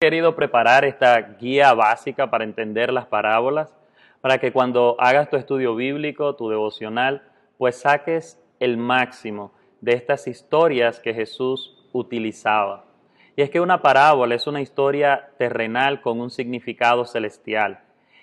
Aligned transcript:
querido 0.00 0.36
preparar 0.36 0.84
esta 0.84 1.20
guía 1.20 1.74
básica 1.74 2.30
para 2.30 2.44
entender 2.44 2.92
las 2.92 3.06
parábolas, 3.06 3.74
para 4.20 4.38
que 4.38 4.52
cuando 4.52 4.94
hagas 5.00 5.28
tu 5.28 5.36
estudio 5.36 5.74
bíblico, 5.74 6.36
tu 6.36 6.48
devocional, 6.48 7.24
pues 7.56 7.80
saques 7.80 8.40
el 8.60 8.76
máximo 8.76 9.52
de 9.80 9.94
estas 9.94 10.28
historias 10.28 11.00
que 11.00 11.14
Jesús 11.14 11.84
utilizaba. 11.92 12.84
Y 13.34 13.42
es 13.42 13.50
que 13.50 13.60
una 13.60 13.82
parábola 13.82 14.36
es 14.36 14.46
una 14.46 14.60
historia 14.60 15.30
terrenal 15.36 16.00
con 16.00 16.20
un 16.20 16.30
significado 16.30 17.04
celestial. 17.04 17.80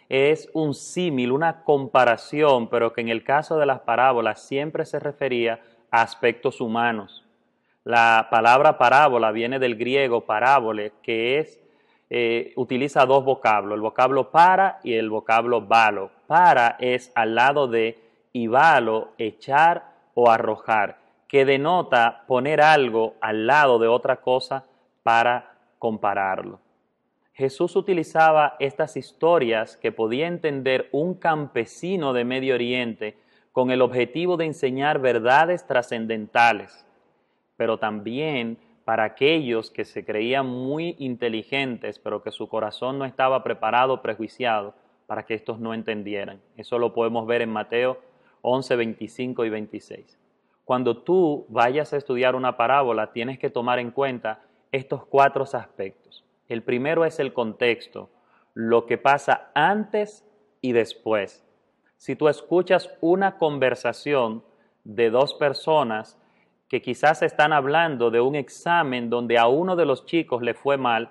Es 0.08 0.50
un 0.54 0.74
símil, 0.74 1.34
una 1.34 1.64
comparación, 1.64 2.70
pero 2.70 2.94
que 2.94 3.02
en 3.02 3.10
el 3.10 3.26
caso 3.26 3.58
de 3.58 3.66
las 3.66 3.82
parábolas 3.82 4.48
siempre 4.48 4.86
se 4.86 5.00
refería 5.00 5.60
a 5.92 6.04
aspectos 6.04 6.62
humanos. 6.62 7.26
La 7.84 8.30
palabra 8.32 8.78
parábola 8.78 9.32
viene 9.32 9.60
del 9.60 9.76
griego 9.76 10.22
parábole, 10.22 10.94
que 11.04 11.40
es 11.40 11.65
eh, 12.10 12.54
utiliza 12.56 13.06
dos 13.06 13.24
vocablos, 13.24 13.76
el 13.76 13.82
vocablo 13.82 14.32
para 14.32 14.80
y 14.84 14.94
el 14.94 15.10
vocablo 15.10 15.62
valo. 15.62 16.12
Para 16.28 16.76
es 16.80 17.12
al 17.16 17.36
lado 17.36 17.68
de 17.68 18.00
y 18.34 18.48
valo, 18.48 19.14
echar 19.18 19.94
o 20.14 20.30
arrojar, 20.30 20.98
que 21.28 21.46
denota 21.46 22.24
poner 22.28 22.62
algo 22.62 23.16
al 23.22 23.48
lado 23.48 23.80
de 23.80 23.88
otra 23.88 24.18
cosa 24.18 24.66
para 25.04 25.56
compararlo. 25.80 26.60
Jesús 27.34 27.76
utilizaba 27.76 28.56
estas 28.60 28.96
historias 28.96 29.76
que 29.78 29.92
podía 29.92 30.28
entender 30.28 30.88
un 30.92 31.16
campesino 31.16 32.14
de 32.14 32.24
Medio 32.24 32.56
Oriente 32.56 33.18
con 33.52 33.72
el 33.72 33.82
objetivo 33.82 34.38
de 34.38 34.46
enseñar 34.46 35.00
verdades 35.00 35.68
trascendentales 35.68 36.86
pero 37.58 37.78
también 37.78 38.58
para 38.86 39.04
aquellos 39.04 39.72
que 39.72 39.84
se 39.84 40.06
creían 40.06 40.46
muy 40.46 40.96
inteligentes, 41.00 42.00
pero 42.00 42.22
que 42.22 42.32
su 42.32 42.48
corazón 42.48 43.00
no 43.00 43.06
estaba 43.06 43.44
preparado, 43.44 44.02
prejuiciado, 44.02 44.76
para 45.08 45.24
que 45.24 45.34
estos 45.34 45.60
no 45.60 45.74
entendieran. 45.74 46.40
Eso 46.56 46.80
lo 46.80 46.94
podemos 46.94 47.28
ver 47.28 47.42
en 47.42 47.50
Mateo 47.50 48.00
11, 48.42 48.76
25 48.76 49.44
y 49.46 49.50
26. 49.50 50.20
Cuando 50.64 50.98
tú 50.98 51.46
vayas 51.50 51.94
a 51.94 51.98
estudiar 51.98 52.36
una 52.36 52.58
parábola, 52.58 53.12
tienes 53.12 53.40
que 53.40 53.50
tomar 53.50 53.80
en 53.80 53.92
cuenta 53.92 54.44
estos 54.72 55.06
cuatro 55.06 55.44
aspectos. 55.44 56.24
El 56.48 56.62
primero 56.62 57.06
es 57.06 57.20
el 57.20 57.34
contexto, 57.34 58.10
lo 58.54 58.86
que 58.86 59.00
pasa 59.00 59.50
antes 59.56 60.26
y 60.62 60.74
después. 60.74 61.44
Si 61.98 62.16
tú 62.16 62.28
escuchas 62.28 62.92
una 63.02 63.38
conversación 63.38 64.44
de 64.84 65.10
dos 65.10 65.34
personas, 65.34 66.20
que 66.68 66.82
quizás 66.82 67.22
están 67.22 67.54
hablando 67.54 68.12
de 68.12 68.22
un 68.22 68.36
examen 68.36 69.10
donde 69.10 69.38
a 69.38 69.48
uno 69.48 69.76
de 69.76 69.86
los 69.86 70.06
chicos 70.06 70.42
le 70.42 70.54
fue 70.54 70.78
mal, 70.78 71.10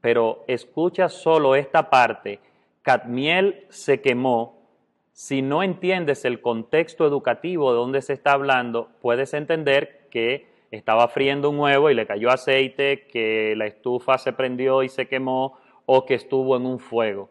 pero 0.00 0.44
escucha 0.46 1.08
solo 1.08 1.54
esta 1.54 1.90
parte, 1.90 2.40
Cadmiel 2.82 3.66
se 3.68 4.00
quemó, 4.00 4.62
si 5.12 5.42
no 5.42 5.62
entiendes 5.62 6.24
el 6.24 6.40
contexto 6.40 7.06
educativo 7.06 7.70
de 7.70 7.78
donde 7.78 8.02
se 8.02 8.14
está 8.14 8.32
hablando, 8.32 8.88
puedes 9.00 9.34
entender 9.34 10.08
que 10.10 10.46
estaba 10.70 11.06
friendo 11.08 11.50
un 11.50 11.60
huevo 11.60 11.90
y 11.90 11.94
le 11.94 12.06
cayó 12.06 12.30
aceite, 12.30 13.06
que 13.06 13.54
la 13.56 13.66
estufa 13.66 14.16
se 14.16 14.32
prendió 14.32 14.82
y 14.82 14.88
se 14.88 15.06
quemó 15.06 15.58
o 15.84 16.06
que 16.06 16.14
estuvo 16.14 16.56
en 16.56 16.64
un 16.64 16.78
fuego. 16.78 17.28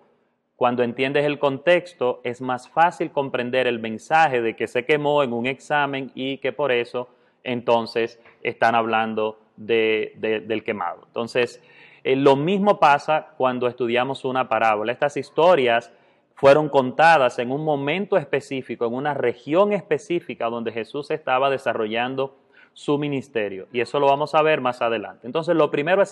Cuando 0.55 0.83
entiendes 0.83 1.25
el 1.25 1.39
contexto, 1.39 2.21
es 2.23 2.39
más 2.39 2.69
fácil 2.69 3.11
comprender 3.11 3.65
el 3.65 3.79
mensaje 3.79 4.41
de 4.41 4.55
que 4.55 4.67
se 4.67 4.85
quemó 4.85 5.23
en 5.23 5.33
un 5.33 5.47
examen 5.47 6.11
y 6.13 6.37
que 6.37 6.53
por 6.53 6.71
eso 6.71 7.09
entonces 7.43 8.19
están 8.43 8.75
hablando 8.75 9.39
del 9.57 10.63
quemado. 10.63 11.03
Entonces, 11.07 11.61
eh, 12.03 12.15
lo 12.15 12.35
mismo 12.35 12.79
pasa 12.79 13.33
cuando 13.37 13.67
estudiamos 13.67 14.25
una 14.25 14.49
parábola. 14.49 14.91
Estas 14.91 15.17
historias 15.17 15.91
fueron 16.35 16.69
contadas 16.69 17.37
en 17.37 17.51
un 17.51 17.63
momento 17.63 18.17
específico, 18.17 18.85
en 18.85 18.93
una 18.93 19.13
región 19.13 19.73
específica 19.73 20.49
donde 20.49 20.71
Jesús 20.71 21.11
estaba 21.11 21.49
desarrollando 21.49 22.35
su 22.73 22.97
ministerio. 22.97 23.67
Y 23.71 23.81
eso 23.81 23.99
lo 23.99 24.07
vamos 24.07 24.33
a 24.33 24.41
ver 24.41 24.61
más 24.61 24.81
adelante. 24.81 25.27
Entonces, 25.27 25.55
lo 25.55 25.69
primero 25.69 26.01
es 26.01 26.11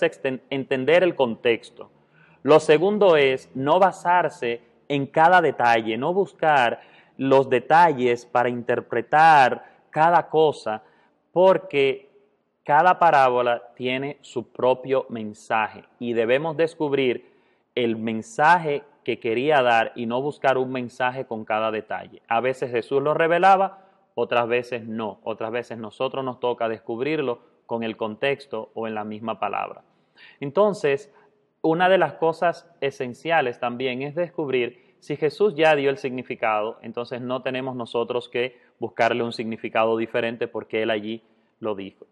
entender 0.50 1.02
el 1.02 1.14
contexto. 1.16 1.90
Lo 2.42 2.60
segundo 2.60 3.16
es 3.16 3.50
no 3.54 3.78
basarse 3.78 4.60
en 4.88 5.06
cada 5.06 5.40
detalle, 5.40 5.96
no 5.96 6.12
buscar 6.14 6.80
los 7.16 7.50
detalles 7.50 8.24
para 8.24 8.48
interpretar 8.48 9.64
cada 9.90 10.28
cosa, 10.28 10.82
porque 11.32 12.10
cada 12.64 12.98
parábola 12.98 13.62
tiene 13.74 14.18
su 14.20 14.52
propio 14.52 15.06
mensaje 15.08 15.84
y 15.98 16.12
debemos 16.12 16.56
descubrir 16.56 17.30
el 17.74 17.96
mensaje 17.96 18.82
que 19.04 19.18
quería 19.18 19.62
dar 19.62 19.92
y 19.94 20.06
no 20.06 20.20
buscar 20.20 20.58
un 20.58 20.70
mensaje 20.70 21.24
con 21.24 21.44
cada 21.44 21.70
detalle. 21.70 22.22
A 22.28 22.40
veces 22.40 22.70
Jesús 22.70 23.02
lo 23.02 23.14
revelaba, 23.14 23.86
otras 24.14 24.46
veces 24.48 24.86
no, 24.86 25.20
otras 25.24 25.50
veces 25.50 25.78
nosotros 25.78 26.24
nos 26.24 26.40
toca 26.40 26.68
descubrirlo 26.68 27.40
con 27.66 27.82
el 27.82 27.96
contexto 27.96 28.70
o 28.74 28.86
en 28.86 28.94
la 28.94 29.04
misma 29.04 29.38
palabra. 29.40 29.82
Entonces, 30.40 31.12
una 31.62 31.88
de 31.88 31.98
las 31.98 32.14
cosas 32.14 32.68
esenciales 32.80 33.58
también 33.58 34.02
es 34.02 34.14
descubrir 34.14 34.89
si 35.00 35.16
Jesús 35.16 35.54
ya 35.54 35.74
dio 35.74 35.90
el 35.90 35.98
significado, 35.98 36.78
entonces 36.82 37.20
no 37.20 37.42
tenemos 37.42 37.74
nosotros 37.74 38.28
que 38.28 38.58
buscarle 38.78 39.22
un 39.22 39.32
significado 39.32 39.96
diferente 39.96 40.46
porque 40.46 40.82
Él 40.82 40.90
allí 40.90 41.22
lo 41.58 41.74
dijo. 41.74 42.06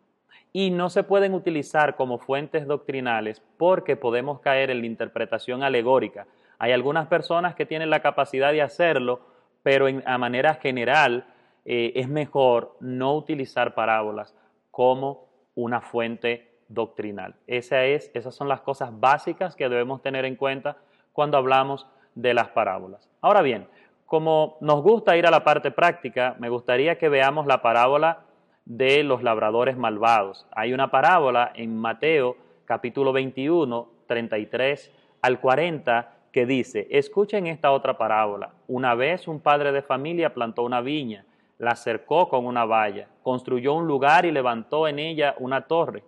Y 0.52 0.70
no 0.70 0.88
se 0.88 1.02
pueden 1.02 1.34
utilizar 1.34 1.96
como 1.96 2.18
fuentes 2.18 2.66
doctrinales 2.66 3.42
porque 3.58 3.96
podemos 3.96 4.40
caer 4.40 4.70
en 4.70 4.80
la 4.80 4.86
interpretación 4.86 5.62
alegórica. 5.62 6.26
Hay 6.58 6.72
algunas 6.72 7.06
personas 7.06 7.54
que 7.54 7.66
tienen 7.66 7.90
la 7.90 8.00
capacidad 8.00 8.52
de 8.52 8.62
hacerlo, 8.62 9.20
pero 9.62 9.86
a 10.04 10.18
manera 10.18 10.54
general 10.54 11.26
eh, 11.66 11.92
es 11.94 12.08
mejor 12.08 12.76
no 12.80 13.14
utilizar 13.14 13.74
parábolas 13.74 14.34
como 14.70 15.28
una 15.54 15.82
fuente 15.82 16.48
doctrinal. 16.68 17.34
Es, 17.46 17.70
esas 17.72 18.34
son 18.34 18.48
las 18.48 18.62
cosas 18.62 18.90
básicas 18.98 19.54
que 19.54 19.68
debemos 19.68 20.00
tener 20.00 20.24
en 20.24 20.36
cuenta 20.36 20.78
cuando 21.12 21.36
hablamos 21.36 21.86
de 22.18 22.34
las 22.34 22.48
parábolas. 22.48 23.08
Ahora 23.20 23.42
bien, 23.42 23.68
como 24.04 24.56
nos 24.60 24.82
gusta 24.82 25.16
ir 25.16 25.26
a 25.26 25.30
la 25.30 25.44
parte 25.44 25.70
práctica, 25.70 26.34
me 26.40 26.48
gustaría 26.48 26.98
que 26.98 27.08
veamos 27.08 27.46
la 27.46 27.62
parábola 27.62 28.24
de 28.64 29.04
los 29.04 29.22
labradores 29.22 29.76
malvados. 29.76 30.44
Hay 30.50 30.72
una 30.72 30.90
parábola 30.90 31.52
en 31.54 31.76
Mateo 31.76 32.36
capítulo 32.64 33.12
21, 33.12 33.88
33 34.08 34.90
al 35.22 35.40
40 35.40 36.12
que 36.32 36.44
dice, 36.44 36.88
escuchen 36.90 37.46
esta 37.46 37.70
otra 37.70 37.96
parábola. 37.96 38.50
Una 38.66 38.96
vez 38.96 39.28
un 39.28 39.40
padre 39.40 39.70
de 39.70 39.82
familia 39.82 40.34
plantó 40.34 40.64
una 40.64 40.80
viña, 40.80 41.24
la 41.56 41.76
cercó 41.76 42.28
con 42.28 42.46
una 42.46 42.64
valla, 42.64 43.08
construyó 43.22 43.74
un 43.74 43.86
lugar 43.86 44.26
y 44.26 44.32
levantó 44.32 44.88
en 44.88 44.98
ella 44.98 45.36
una 45.38 45.62
torre. 45.68 46.02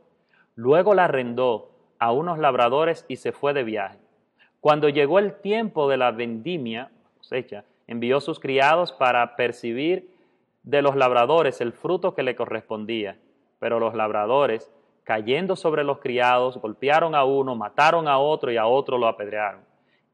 Luego 0.56 0.92
la 0.92 1.04
arrendó 1.04 1.70
a 2.00 2.12
unos 2.12 2.38
labradores 2.38 3.04
y 3.06 3.16
se 3.16 3.30
fue 3.30 3.54
de 3.54 3.62
viaje. 3.62 4.09
Cuando 4.60 4.90
llegó 4.90 5.18
el 5.18 5.40
tiempo 5.40 5.88
de 5.88 5.96
la 5.96 6.10
vendimia, 6.10 6.90
cosecha, 7.16 7.64
envió 7.86 8.20
sus 8.20 8.38
criados 8.38 8.92
para 8.92 9.34
percibir 9.34 10.10
de 10.62 10.82
los 10.82 10.96
labradores 10.96 11.60
el 11.60 11.72
fruto 11.72 12.14
que 12.14 12.22
le 12.22 12.36
correspondía. 12.36 13.16
Pero 13.58 13.80
los 13.80 13.94
labradores, 13.94 14.70
cayendo 15.04 15.56
sobre 15.56 15.82
los 15.82 15.98
criados, 15.98 16.58
golpearon 16.58 17.14
a 17.14 17.24
uno, 17.24 17.56
mataron 17.56 18.06
a 18.06 18.18
otro 18.18 18.52
y 18.52 18.58
a 18.58 18.66
otro 18.66 18.98
lo 18.98 19.08
apedrearon. 19.08 19.62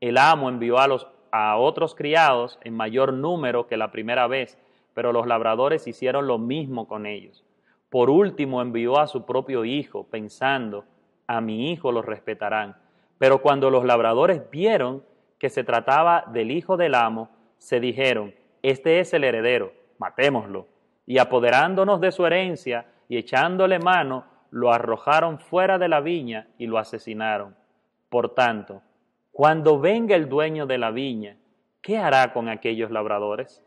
El 0.00 0.16
amo 0.16 0.48
envió 0.48 0.78
a, 0.78 0.86
los, 0.86 1.08
a 1.32 1.56
otros 1.58 1.94
criados 1.94 2.58
en 2.62 2.74
mayor 2.74 3.12
número 3.12 3.66
que 3.66 3.76
la 3.76 3.90
primera 3.90 4.28
vez, 4.28 4.58
pero 4.94 5.12
los 5.12 5.26
labradores 5.26 5.88
hicieron 5.88 6.28
lo 6.28 6.38
mismo 6.38 6.86
con 6.86 7.04
ellos. 7.06 7.44
Por 7.90 8.10
último 8.10 8.62
envió 8.62 8.98
a 8.98 9.08
su 9.08 9.26
propio 9.26 9.64
hijo, 9.64 10.04
pensando, 10.04 10.84
a 11.26 11.40
mi 11.40 11.72
hijo 11.72 11.90
lo 11.90 12.02
respetarán. 12.02 12.76
Pero 13.18 13.40
cuando 13.40 13.70
los 13.70 13.84
labradores 13.84 14.50
vieron 14.50 15.02
que 15.38 15.50
se 15.50 15.64
trataba 15.64 16.24
del 16.32 16.50
hijo 16.50 16.76
del 16.76 16.94
amo, 16.94 17.30
se 17.58 17.80
dijeron, 17.80 18.34
este 18.62 19.00
es 19.00 19.12
el 19.14 19.24
heredero, 19.24 19.72
matémoslo. 19.98 20.66
Y 21.06 21.18
apoderándonos 21.18 22.00
de 22.00 22.12
su 22.12 22.26
herencia 22.26 22.86
y 23.08 23.16
echándole 23.16 23.78
mano, 23.78 24.24
lo 24.50 24.72
arrojaron 24.72 25.38
fuera 25.38 25.78
de 25.78 25.88
la 25.88 26.00
viña 26.00 26.48
y 26.58 26.66
lo 26.66 26.78
asesinaron. 26.78 27.54
Por 28.08 28.34
tanto, 28.34 28.82
cuando 29.32 29.78
venga 29.78 30.16
el 30.16 30.28
dueño 30.28 30.66
de 30.66 30.78
la 30.78 30.90
viña, 30.90 31.36
¿qué 31.82 31.98
hará 31.98 32.32
con 32.32 32.48
aquellos 32.48 32.90
labradores? 32.90 33.62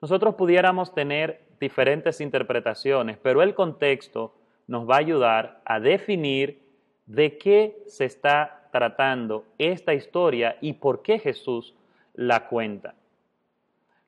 Nosotros 0.00 0.34
pudiéramos 0.34 0.94
tener 0.94 1.46
diferentes 1.60 2.20
interpretaciones, 2.20 3.18
pero 3.18 3.42
el 3.42 3.54
contexto 3.54 4.34
nos 4.66 4.88
va 4.88 4.96
a 4.96 4.98
ayudar 4.98 5.60
a 5.64 5.80
definir 5.80 6.67
de 7.08 7.38
qué 7.38 7.82
se 7.86 8.04
está 8.04 8.68
tratando 8.70 9.44
esta 9.58 9.94
historia 9.94 10.56
y 10.60 10.74
por 10.74 11.02
qué 11.02 11.18
Jesús 11.18 11.74
la 12.14 12.48
cuenta. 12.48 12.94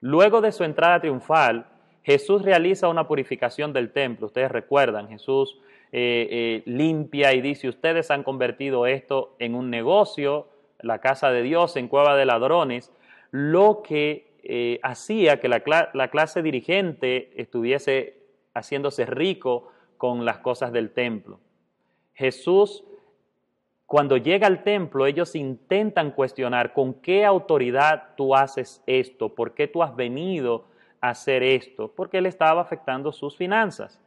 Luego 0.00 0.40
de 0.40 0.52
su 0.52 0.64
entrada 0.64 1.00
triunfal, 1.00 1.66
Jesús 2.02 2.42
realiza 2.42 2.88
una 2.88 3.06
purificación 3.06 3.72
del 3.72 3.92
templo. 3.92 4.26
Ustedes 4.26 4.50
recuerdan, 4.50 5.08
Jesús 5.08 5.58
eh, 5.92 6.28
eh, 6.30 6.62
limpia 6.66 7.32
y 7.34 7.40
dice, 7.40 7.68
ustedes 7.68 8.10
han 8.10 8.22
convertido 8.22 8.86
esto 8.86 9.34
en 9.38 9.54
un 9.54 9.70
negocio, 9.70 10.48
la 10.80 10.98
casa 11.00 11.30
de 11.30 11.42
Dios 11.42 11.76
en 11.76 11.88
cueva 11.88 12.16
de 12.16 12.26
ladrones, 12.26 12.92
lo 13.30 13.82
que 13.82 14.30
eh, 14.42 14.78
hacía 14.82 15.40
que 15.40 15.48
la, 15.48 15.62
la 15.92 16.08
clase 16.08 16.42
dirigente 16.42 17.32
estuviese 17.36 18.18
haciéndose 18.54 19.04
rico 19.06 19.70
con 19.98 20.24
las 20.24 20.38
cosas 20.38 20.72
del 20.72 20.90
templo. 20.90 21.40
Jesús, 22.14 22.84
cuando 23.90 24.16
llega 24.18 24.46
al 24.46 24.62
templo, 24.62 25.04
ellos 25.04 25.34
intentan 25.34 26.12
cuestionar 26.12 26.72
con 26.72 26.94
qué 26.94 27.24
autoridad 27.24 28.10
tú 28.16 28.36
haces 28.36 28.84
esto, 28.86 29.34
por 29.34 29.52
qué 29.52 29.66
tú 29.66 29.82
has 29.82 29.96
venido 29.96 30.66
a 31.00 31.08
hacer 31.08 31.42
esto, 31.42 31.92
porque 31.96 32.18
él 32.18 32.26
estaba 32.26 32.60
afectando 32.60 33.10
sus 33.10 33.36
finanzas. 33.36 34.00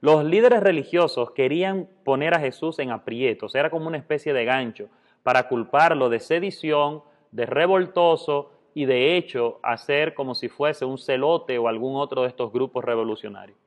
Los 0.00 0.24
líderes 0.24 0.64
religiosos 0.64 1.30
querían 1.30 1.88
poner 2.02 2.34
a 2.34 2.40
Jesús 2.40 2.80
en 2.80 2.90
aprietos, 2.90 3.54
era 3.54 3.70
como 3.70 3.86
una 3.86 3.98
especie 3.98 4.32
de 4.32 4.44
gancho 4.44 4.88
para 5.22 5.46
culparlo 5.46 6.08
de 6.08 6.18
sedición, 6.18 7.04
de 7.30 7.46
revoltoso 7.46 8.50
y 8.74 8.84
de 8.84 9.16
hecho 9.16 9.60
hacer 9.62 10.14
como 10.14 10.34
si 10.34 10.48
fuese 10.48 10.86
un 10.86 10.98
celote 10.98 11.56
o 11.56 11.68
algún 11.68 11.94
otro 11.94 12.22
de 12.22 12.28
estos 12.30 12.52
grupos 12.52 12.84
revolucionarios. 12.84 13.58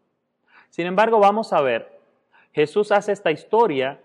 Sin 0.71 0.88
embargo, 0.88 1.21
vamos 1.21 1.53
a 1.53 1.61
ver, 1.61 2.01
Jesús 2.51 2.91
hace 2.91 3.13
esta 3.13 3.31
historia 3.31 4.01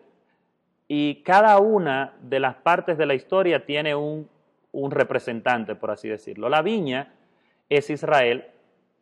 y 0.95 1.23
cada 1.23 1.59
una 1.59 2.13
de 2.21 2.39
las 2.39 2.57
partes 2.57 2.99
de 2.99 3.07
la 3.07 3.15
historia 3.15 3.65
tiene 3.65 3.95
un, 3.95 4.29
un 4.73 4.91
representante, 4.91 5.75
por 5.75 5.91
así 5.91 6.07
decirlo. 6.07 6.51
La 6.51 6.61
viña 6.61 7.15
es 7.71 7.89
Israel, 7.89 8.45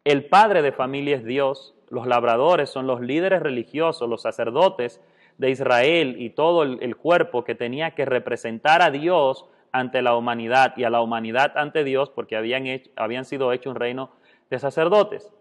el 0.04 0.26
padre 0.26 0.62
de 0.62 0.70
familia 0.70 1.16
es 1.16 1.24
Dios, 1.24 1.74
los 1.88 2.06
labradores 2.06 2.70
son 2.70 2.86
los 2.86 3.00
líderes 3.00 3.42
religiosos, 3.42 4.08
los 4.08 4.22
sacerdotes 4.22 5.00
de 5.36 5.50
Israel 5.50 6.14
y 6.20 6.30
todo 6.30 6.62
el, 6.62 6.94
cuerpo 6.94 7.42
que 7.42 7.56
tenía 7.56 7.90
que 7.90 8.04
representar 8.04 8.82
a 8.82 8.92
Dios 8.92 9.46
ante 9.72 10.00
la 10.00 10.14
humanidad 10.14 10.74
y 10.76 10.84
a 10.84 10.90
la 10.90 11.00
humanidad 11.00 11.58
ante 11.58 11.82
Dios 11.82 12.08
porque 12.08 12.36
habían, 12.36 12.66
habían 12.94 13.24
sido 13.24 13.52
hechos 13.52 13.72
un 13.72 13.80
reino 13.80 14.10
de 14.48 14.60
sacerdotes. 14.60 15.32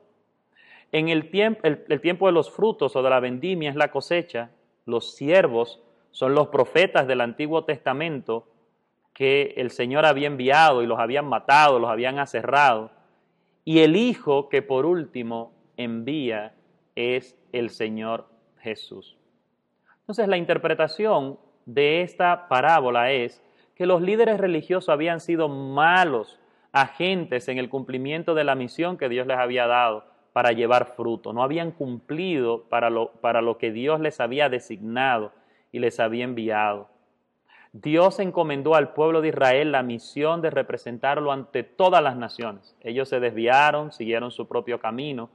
En 0.91 1.09
el 1.09 1.29
tiempo, 1.29 1.61
el 1.63 2.01
tiempo 2.01 2.25
de 2.25 2.31
los 2.31 2.49
frutos 2.49 2.95
o 2.95 3.03
de 3.03 3.09
la 3.11 3.19
vendimia 3.19 3.69
es 3.69 3.75
la 3.75 3.91
cosecha, 3.91 4.49
los 4.87 5.13
siervos 5.13 5.83
son 6.11 6.35
los 6.35 6.47
profetas 6.47 7.07
del 7.07 7.21
Antiguo 7.21 7.63
Testamento 7.63 8.47
que 9.13 9.53
el 9.57 9.71
Señor 9.71 10.05
había 10.05 10.27
enviado 10.27 10.81
y 10.81 10.87
los 10.87 10.99
habían 10.99 11.25
matado, 11.25 11.79
los 11.79 11.89
habían 11.89 12.19
aserrado. 12.19 12.91
Y 13.65 13.79
el 13.79 13.95
Hijo 13.95 14.49
que 14.49 14.61
por 14.61 14.85
último 14.85 15.51
envía 15.77 16.53
es 16.95 17.37
el 17.51 17.69
Señor 17.69 18.27
Jesús. 18.59 19.17
Entonces 19.99 20.27
la 20.27 20.37
interpretación 20.37 21.37
de 21.65 22.01
esta 22.01 22.47
parábola 22.47 23.11
es 23.11 23.43
que 23.75 23.85
los 23.85 24.01
líderes 24.01 24.39
religiosos 24.39 24.89
habían 24.89 25.19
sido 25.19 25.47
malos 25.49 26.39
agentes 26.71 27.47
en 27.47 27.57
el 27.57 27.69
cumplimiento 27.69 28.33
de 28.35 28.43
la 28.43 28.55
misión 28.55 28.97
que 28.97 29.09
Dios 29.09 29.27
les 29.27 29.37
había 29.37 29.67
dado 29.67 30.05
para 30.33 30.51
llevar 30.51 30.93
fruto. 30.95 31.33
No 31.33 31.43
habían 31.43 31.71
cumplido 31.71 32.63
para 32.69 32.89
lo, 32.89 33.11
para 33.21 33.41
lo 33.41 33.57
que 33.57 33.71
Dios 33.71 33.99
les 33.99 34.19
había 34.19 34.49
designado 34.49 35.31
y 35.71 35.79
les 35.79 35.99
había 35.99 36.23
enviado. 36.23 36.89
Dios 37.71 38.19
encomendó 38.19 38.73
al 38.73 38.93
pueblo 38.93 39.21
de 39.21 39.29
Israel 39.29 39.71
la 39.71 39.83
misión 39.83 40.41
de 40.41 40.49
representarlo 40.49 41.31
ante 41.31 41.63
todas 41.63 42.01
las 42.01 42.15
naciones. 42.15 42.75
Ellos 42.81 43.09
se 43.09 43.19
desviaron, 43.19 43.91
siguieron 43.91 44.31
su 44.31 44.47
propio 44.47 44.79
camino, 44.79 45.29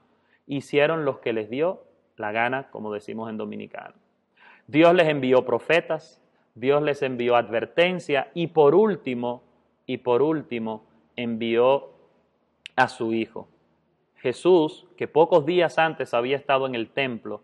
hicieron 0.47 1.05
lo 1.05 1.21
que 1.21 1.33
les 1.33 1.49
dio 1.49 1.85
la 2.17 2.33
gana, 2.33 2.71
como 2.71 2.93
decimos 2.93 3.31
en 3.31 3.37
dominicano. 3.37 3.95
Dios 4.67 4.95
les 4.95 5.09
envió 5.09 5.45
profetas, 5.45 6.21
Dios 6.55 6.83
les 6.83 7.03
envió 7.03 7.37
advertencia 7.37 8.31
y 8.35 8.49
por 8.49 8.75
último, 8.75 9.43
y 9.87 9.99
por 9.99 10.23
último, 10.23 10.87
envió 11.17 11.91
a 12.75 12.89
su 12.89 13.13
Hijo. 13.13 13.49
Jesús, 14.17 14.87
que 14.97 15.07
pocos 15.07 15.45
días 15.45 15.79
antes 15.79 16.15
había 16.15 16.37
estado 16.37 16.67
en 16.67 16.75
el 16.75 16.89
templo, 16.91 17.43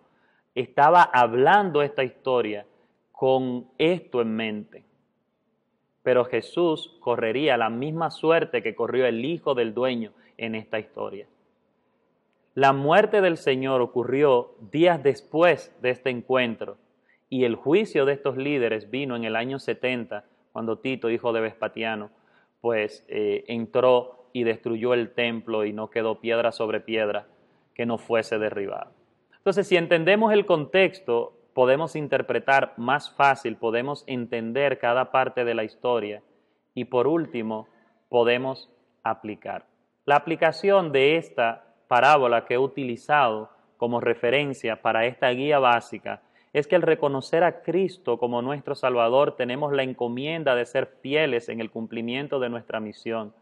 estaba 0.55 1.03
hablando 1.03 1.83
esta 1.83 2.03
historia 2.03 2.67
con 3.21 3.67
esto 3.77 4.23
en 4.23 4.35
mente. 4.35 4.83
Pero 6.03 6.25
Jesús 6.25 6.97
correría 7.01 7.59
la 7.59 7.69
misma 7.69 8.11
suerte 8.11 8.63
que 8.63 8.75
corrió 8.75 9.05
el 9.05 9.27
hijo 9.27 9.55
del 9.55 9.75
dueño 9.75 10.13
en 10.39 10.55
esta 10.55 10.79
historia. 10.79 11.27
La 12.55 12.73
muerte 12.73 13.21
del 13.21 13.37
Señor 13.37 13.83
ocurrió 13.83 14.55
días 14.73 15.03
después 15.03 15.71
de 15.83 15.91
este 15.91 16.09
encuentro 16.09 16.79
y 17.29 17.45
el 17.45 17.57
juicio 17.57 18.07
de 18.07 18.15
estos 18.15 18.39
líderes 18.39 18.91
vino 18.91 19.17
en 19.17 19.25
el 19.25 19.37
año 19.37 19.59
70, 19.59 20.25
cuando 20.55 20.79
Tito, 20.79 21.11
hijo 21.11 21.35
de 21.35 21.43
Vespasiano, 21.43 22.11
pues 22.63 23.05
eh, 23.09 23.45
entró 23.49 24.31
y 24.33 24.45
destruyó 24.45 24.95
el 24.95 25.13
templo 25.13 25.67
y 25.67 25.75
no 25.75 25.91
quedó 25.91 26.21
piedra 26.21 26.53
sobre 26.53 26.81
piedra 26.81 27.27
que 27.75 27.85
no 27.85 27.99
fuese 27.99 28.39
derribado. 28.39 28.93
Entonces, 29.37 29.67
si 29.67 29.77
entendemos 29.77 30.33
el 30.33 30.47
contexto, 30.47 31.35
podemos 31.61 31.95
interpretar 31.95 32.73
más 32.79 33.11
fácil, 33.11 33.55
podemos 33.55 34.03
entender 34.07 34.79
cada 34.79 35.13
parte 35.13 35.45
de 35.45 35.53
la 35.53 35.63
historia 35.63 36.23
y 36.73 36.87
por 36.87 37.07
último, 37.07 37.69
podemos 38.09 38.71
aplicar. 39.03 39.67
La 40.07 40.17
aplicación 40.17 40.91
de 40.91 41.19
esta 41.19 41.75
parábola 41.87 42.47
que 42.47 42.55
he 42.55 42.59
utilizado 42.59 43.51
como 43.77 44.01
referencia 44.01 44.81
para 44.81 45.05
esta 45.05 45.29
guía 45.33 45.59
básica 45.59 46.23
es 46.55 46.67
que 46.67 46.77
al 46.77 46.83
reconocer 46.83 47.45
a 47.45 47.61
Cristo 47.61 48.17
como 48.17 48.41
nuestro 48.41 48.75
Salvador 48.75 49.37
tenemos 49.37 49.71
la 49.75 49.83
encomienda 49.83 50.55
de 50.55 50.65
ser 50.65 50.87
fieles 51.03 51.51
en 51.51 51.61
el 51.61 51.71
cumplimiento 51.71 52.41
de 52.41 52.49
nuestra 52.49 52.81
misión, 52.81 53.35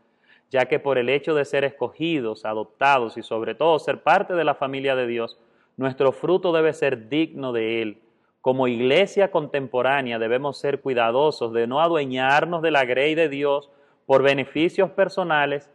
ya 0.50 0.66
que 0.66 0.80
por 0.80 0.98
el 0.98 1.08
hecho 1.08 1.36
de 1.36 1.44
ser 1.44 1.62
escogidos, 1.62 2.44
adoptados 2.44 3.16
y 3.16 3.22
sobre 3.22 3.54
todo 3.54 3.78
ser 3.78 4.02
parte 4.02 4.34
de 4.34 4.42
la 4.42 4.56
familia 4.56 4.96
de 4.96 5.06
Dios, 5.06 5.38
nuestro 5.76 6.10
fruto 6.10 6.52
debe 6.52 6.72
ser 6.72 7.08
digno 7.08 7.52
de 7.52 7.82
Él. 7.82 8.02
Como 8.40 8.68
iglesia 8.68 9.30
contemporánea 9.30 10.18
debemos 10.18 10.58
ser 10.58 10.80
cuidadosos 10.80 11.52
de 11.52 11.66
no 11.66 11.80
adueñarnos 11.80 12.62
de 12.62 12.70
la 12.70 12.84
grey 12.84 13.14
de 13.14 13.28
Dios 13.28 13.70
por 14.06 14.22
beneficios 14.22 14.90
personales 14.90 15.70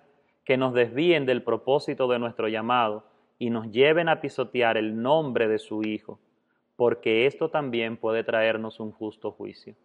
que 0.45 0.57
nos 0.57 0.73
desvíen 0.73 1.25
del 1.25 1.43
propósito 1.43 2.07
de 2.07 2.19
nuestro 2.19 2.47
llamado 2.47 3.05
y 3.37 3.49
nos 3.49 3.71
lleven 3.71 4.09
a 4.09 4.21
pisotear 4.21 4.77
el 4.77 5.01
nombre 5.01 5.47
de 5.47 5.59
su 5.59 5.83
Hijo 5.83 6.19
porque 6.75 7.25
esto 7.25 7.49
también 7.49 7.97
puede 7.97 8.23
traernos 8.23 8.79
un 8.79 8.91
justo 8.91 9.31
juicio. 9.31 9.75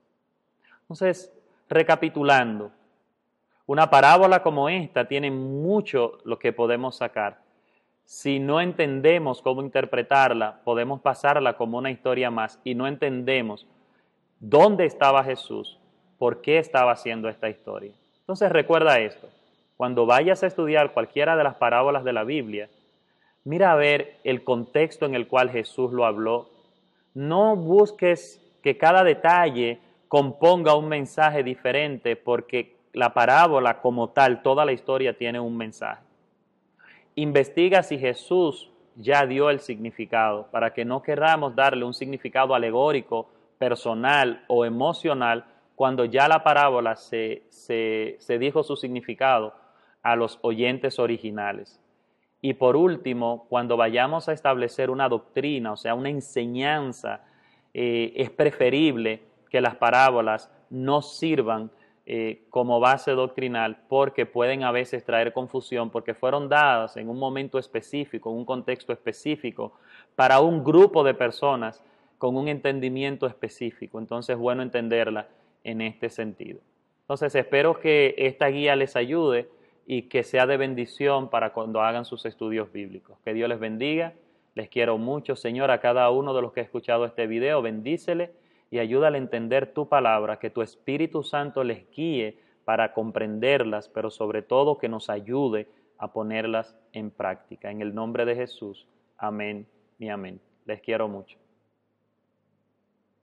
Entonces, 0.82 1.32
recapitulando, 1.68 2.72
una 3.66 3.90
parábola 3.90 4.42
como 4.42 4.68
esta 4.68 5.06
tiene 5.06 5.30
mucho 5.30 6.18
lo 6.24 6.38
que 6.38 6.52
podemos 6.52 6.96
sacar. 6.96 7.42
Si 8.10 8.38
no 8.38 8.62
entendemos 8.62 9.42
cómo 9.42 9.60
interpretarla, 9.60 10.62
podemos 10.64 11.02
pasarla 11.02 11.58
como 11.58 11.76
una 11.76 11.90
historia 11.90 12.30
más 12.30 12.58
y 12.64 12.74
no 12.74 12.86
entendemos 12.86 13.66
dónde 14.40 14.86
estaba 14.86 15.22
Jesús, 15.22 15.78
por 16.16 16.40
qué 16.40 16.56
estaba 16.56 16.92
haciendo 16.92 17.28
esta 17.28 17.50
historia. 17.50 17.92
Entonces 18.20 18.50
recuerda 18.50 18.98
esto, 18.98 19.28
cuando 19.76 20.06
vayas 20.06 20.42
a 20.42 20.46
estudiar 20.46 20.94
cualquiera 20.94 21.36
de 21.36 21.44
las 21.44 21.56
parábolas 21.56 22.02
de 22.02 22.14
la 22.14 22.24
Biblia, 22.24 22.70
mira 23.44 23.72
a 23.72 23.76
ver 23.76 24.16
el 24.24 24.42
contexto 24.42 25.04
en 25.04 25.14
el 25.14 25.28
cual 25.28 25.50
Jesús 25.50 25.92
lo 25.92 26.06
habló 26.06 26.48
no 27.12 27.56
busques 27.56 28.40
que 28.62 28.78
cada 28.78 29.04
detalle 29.04 29.80
componga 30.08 30.74
un 30.74 30.88
mensaje 30.88 31.42
diferente 31.42 32.16
porque 32.16 32.74
la 32.94 33.12
parábola 33.12 33.82
como 33.82 34.08
tal, 34.08 34.40
toda 34.40 34.64
la 34.64 34.72
historia 34.72 35.12
tiene 35.12 35.40
un 35.40 35.58
mensaje. 35.58 36.07
Investiga 37.18 37.82
si 37.82 37.98
Jesús 37.98 38.70
ya 38.94 39.26
dio 39.26 39.50
el 39.50 39.58
significado 39.58 40.46
para 40.52 40.72
que 40.72 40.84
no 40.84 41.02
queramos 41.02 41.52
darle 41.56 41.84
un 41.84 41.92
significado 41.92 42.54
alegórico, 42.54 43.28
personal 43.58 44.44
o 44.46 44.64
emocional 44.64 45.44
cuando 45.74 46.04
ya 46.04 46.28
la 46.28 46.44
parábola 46.44 46.94
se, 46.94 47.42
se 47.50 48.38
dijo 48.38 48.62
su 48.62 48.76
significado 48.76 49.52
a 50.00 50.14
los 50.14 50.38
oyentes 50.42 51.00
originales. 51.00 51.80
Y 52.40 52.54
por 52.54 52.76
último, 52.76 53.46
cuando 53.48 53.76
vayamos 53.76 54.28
a 54.28 54.32
establecer 54.32 54.88
una 54.88 55.08
doctrina, 55.08 55.72
o 55.72 55.76
sea, 55.76 55.96
una 55.96 56.10
enseñanza, 56.10 57.24
eh, 57.74 58.12
es 58.14 58.30
preferible 58.30 59.22
que 59.50 59.60
las 59.60 59.74
parábolas 59.74 60.52
no 60.70 61.02
sirvan 61.02 61.72
eh, 62.10 62.46
como 62.48 62.80
base 62.80 63.10
doctrinal 63.10 63.82
porque 63.86 64.24
pueden 64.24 64.64
a 64.64 64.72
veces 64.72 65.04
traer 65.04 65.34
confusión 65.34 65.90
porque 65.90 66.14
fueron 66.14 66.48
dadas 66.48 66.96
en 66.96 67.10
un 67.10 67.18
momento 67.18 67.58
específico, 67.58 68.30
en 68.30 68.36
un 68.36 68.44
contexto 68.46 68.94
específico, 68.94 69.74
para 70.16 70.40
un 70.40 70.64
grupo 70.64 71.04
de 71.04 71.12
personas 71.12 71.84
con 72.16 72.34
un 72.34 72.48
entendimiento 72.48 73.26
específico. 73.26 73.98
Entonces 73.98 74.36
es 74.36 74.40
bueno 74.40 74.62
entenderla 74.62 75.28
en 75.64 75.82
este 75.82 76.08
sentido. 76.08 76.60
Entonces 77.02 77.34
espero 77.34 77.78
que 77.78 78.14
esta 78.16 78.46
guía 78.46 78.74
les 78.74 78.96
ayude 78.96 79.50
y 79.86 80.04
que 80.04 80.24
sea 80.24 80.46
de 80.46 80.56
bendición 80.56 81.28
para 81.28 81.52
cuando 81.52 81.82
hagan 81.82 82.06
sus 82.06 82.24
estudios 82.24 82.72
bíblicos. 82.72 83.18
Que 83.22 83.34
Dios 83.34 83.50
les 83.50 83.60
bendiga, 83.60 84.14
Les 84.54 84.70
quiero 84.70 84.96
mucho, 84.96 85.36
Señor, 85.36 85.70
a 85.70 85.80
cada 85.82 86.08
uno 86.08 86.32
de 86.32 86.40
los 86.40 86.54
que 86.54 86.60
ha 86.60 86.64
escuchado 86.64 87.04
este 87.04 87.26
video, 87.26 87.60
bendícele 87.60 88.30
y 88.70 88.78
ayúdale 88.78 89.18
a 89.18 89.20
entender 89.20 89.72
tu 89.72 89.88
palabra, 89.88 90.38
que 90.38 90.50
tu 90.50 90.62
Espíritu 90.62 91.22
Santo 91.22 91.64
les 91.64 91.88
guíe 91.90 92.38
para 92.64 92.92
comprenderlas, 92.92 93.88
pero 93.88 94.10
sobre 94.10 94.42
todo 94.42 94.78
que 94.78 94.88
nos 94.88 95.08
ayude 95.08 95.68
a 95.96 96.12
ponerlas 96.12 96.76
en 96.92 97.10
práctica. 97.10 97.70
En 97.70 97.80
el 97.80 97.94
nombre 97.94 98.24
de 98.24 98.36
Jesús, 98.36 98.86
amén 99.16 99.66
y 99.98 100.08
amén. 100.08 100.40
Les 100.66 100.80
quiero 100.80 101.08
mucho. 101.08 101.38